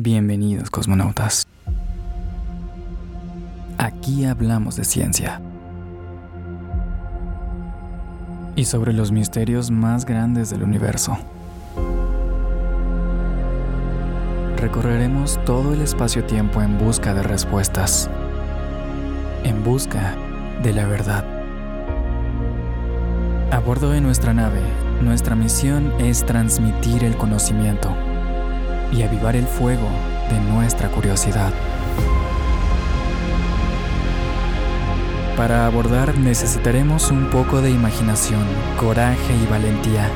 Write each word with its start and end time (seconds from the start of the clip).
Bienvenidos 0.00 0.70
cosmonautas. 0.70 1.48
Aquí 3.78 4.26
hablamos 4.26 4.76
de 4.76 4.84
ciencia. 4.84 5.40
Y 8.54 8.66
sobre 8.66 8.92
los 8.92 9.10
misterios 9.10 9.72
más 9.72 10.04
grandes 10.04 10.50
del 10.50 10.62
universo. 10.62 11.18
Recorreremos 14.58 15.44
todo 15.44 15.74
el 15.74 15.80
espacio-tiempo 15.80 16.62
en 16.62 16.78
busca 16.78 17.12
de 17.12 17.24
respuestas. 17.24 18.08
En 19.42 19.64
busca 19.64 20.14
de 20.62 20.74
la 20.74 20.86
verdad. 20.86 21.24
A 23.50 23.58
bordo 23.58 23.90
de 23.90 24.00
nuestra 24.00 24.32
nave, 24.32 24.60
nuestra 25.02 25.34
misión 25.34 25.92
es 25.98 26.24
transmitir 26.24 27.02
el 27.02 27.16
conocimiento 27.16 27.92
y 28.92 29.02
avivar 29.02 29.36
el 29.36 29.46
fuego 29.46 29.88
de 30.30 30.40
nuestra 30.52 30.88
curiosidad. 30.88 31.52
Para 35.36 35.66
abordar 35.66 36.18
necesitaremos 36.18 37.10
un 37.10 37.30
poco 37.30 37.60
de 37.60 37.70
imaginación, 37.70 38.44
coraje 38.76 39.36
y 39.36 39.46
valentía. 39.46 40.10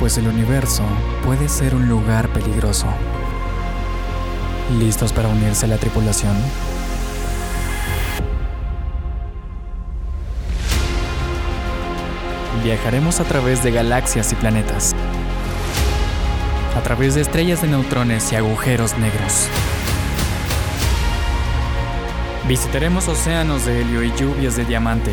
Pues 0.00 0.18
el 0.18 0.26
universo 0.26 0.82
puede 1.24 1.48
ser 1.48 1.74
un 1.74 1.88
lugar 1.88 2.28
peligroso. 2.32 2.86
¿Listos 4.78 5.12
para 5.12 5.28
unirse 5.28 5.66
a 5.66 5.68
la 5.68 5.76
tripulación? 5.76 6.36
Viajaremos 12.68 13.18
a 13.18 13.24
través 13.24 13.64
de 13.64 13.70
galaxias 13.70 14.30
y 14.32 14.34
planetas. 14.34 14.94
A 16.76 16.82
través 16.82 17.14
de 17.14 17.22
estrellas 17.22 17.62
de 17.62 17.68
neutrones 17.68 18.30
y 18.30 18.36
agujeros 18.36 18.98
negros. 18.98 19.48
Visitaremos 22.46 23.08
océanos 23.08 23.64
de 23.64 23.80
helio 23.80 24.02
y 24.02 24.12
lluvias 24.14 24.56
de 24.56 24.66
diamante. 24.66 25.12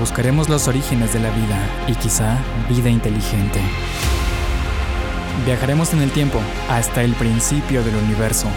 Buscaremos 0.00 0.48
los 0.48 0.66
orígenes 0.66 1.12
de 1.12 1.20
la 1.20 1.30
vida 1.30 1.60
y 1.86 1.94
quizá 1.94 2.38
vida 2.68 2.90
inteligente. 2.90 3.60
Viajaremos 5.46 5.92
en 5.92 6.02
el 6.02 6.10
tiempo 6.10 6.40
hasta 6.68 7.04
el 7.04 7.12
principio 7.12 7.84
del 7.84 7.94
universo 7.94 8.48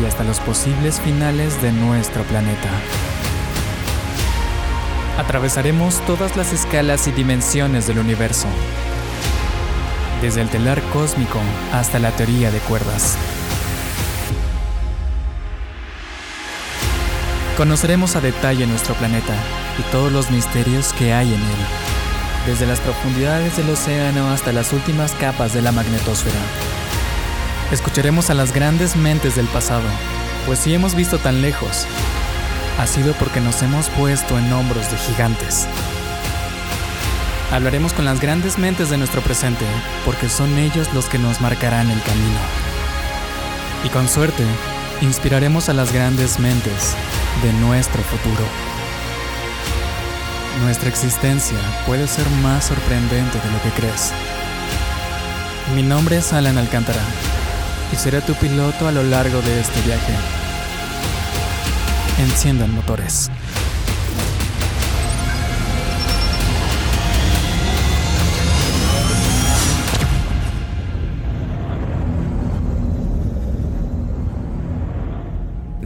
y 0.00 0.06
hasta 0.06 0.24
los 0.24 0.40
posibles 0.40 0.98
finales 0.98 1.60
de 1.60 1.72
nuestro 1.72 2.22
planeta. 2.22 2.70
Atravesaremos 5.18 6.00
todas 6.06 6.36
las 6.36 6.52
escalas 6.52 7.06
y 7.06 7.12
dimensiones 7.12 7.86
del 7.86 8.00
universo, 8.00 8.48
desde 10.20 10.40
el 10.40 10.48
telar 10.48 10.82
cósmico 10.92 11.38
hasta 11.72 12.00
la 12.00 12.10
teoría 12.10 12.50
de 12.50 12.58
cuerdas. 12.58 13.16
Conoceremos 17.56 18.16
a 18.16 18.20
detalle 18.20 18.66
nuestro 18.66 18.96
planeta 18.96 19.34
y 19.78 19.82
todos 19.92 20.10
los 20.10 20.32
misterios 20.32 20.92
que 20.94 21.14
hay 21.14 21.28
en 21.28 21.40
él, 21.40 21.66
desde 22.46 22.66
las 22.66 22.80
profundidades 22.80 23.56
del 23.56 23.70
océano 23.70 24.30
hasta 24.30 24.52
las 24.52 24.72
últimas 24.72 25.12
capas 25.12 25.54
de 25.54 25.62
la 25.62 25.70
magnetosfera. 25.70 26.40
Escucharemos 27.70 28.30
a 28.30 28.34
las 28.34 28.52
grandes 28.52 28.96
mentes 28.96 29.36
del 29.36 29.46
pasado, 29.46 29.86
pues 30.44 30.58
si 30.58 30.74
hemos 30.74 30.96
visto 30.96 31.18
tan 31.18 31.40
lejos, 31.40 31.86
ha 32.78 32.86
sido 32.86 33.14
porque 33.14 33.40
nos 33.40 33.62
hemos 33.62 33.88
puesto 33.90 34.38
en 34.38 34.52
hombros 34.52 34.90
de 34.90 34.96
gigantes. 34.96 35.66
Hablaremos 37.50 37.92
con 37.92 38.04
las 38.04 38.20
grandes 38.20 38.58
mentes 38.58 38.90
de 38.90 38.98
nuestro 38.98 39.20
presente, 39.20 39.64
porque 40.04 40.28
son 40.28 40.58
ellos 40.58 40.92
los 40.92 41.06
que 41.06 41.18
nos 41.18 41.40
marcarán 41.40 41.90
el 41.90 42.02
camino. 42.02 42.38
Y 43.84 43.88
con 43.90 44.08
suerte, 44.08 44.44
inspiraremos 45.02 45.68
a 45.68 45.74
las 45.74 45.92
grandes 45.92 46.38
mentes 46.38 46.94
de 47.42 47.52
nuestro 47.54 48.02
futuro. 48.02 48.44
Nuestra 50.62 50.88
existencia 50.88 51.58
puede 51.86 52.08
ser 52.08 52.28
más 52.42 52.64
sorprendente 52.64 53.38
de 53.38 53.50
lo 53.50 53.62
que 53.62 53.70
crees. 53.70 54.12
Mi 55.74 55.82
nombre 55.82 56.16
es 56.16 56.32
Alan 56.32 56.58
Alcántara 56.58 57.02
y 57.92 57.96
seré 57.96 58.20
tu 58.20 58.34
piloto 58.34 58.88
a 58.88 58.92
lo 58.92 59.02
largo 59.02 59.40
de 59.42 59.60
este 59.60 59.80
viaje. 59.82 60.33
Enciendan 62.18 62.72
motores. 62.74 63.30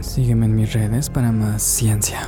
Sígueme 0.01 0.45
en 0.45 0.55
mis 0.55 0.73
redes 0.73 1.09
para 1.09 1.31
más 1.31 1.61
ciencia. 1.63 2.19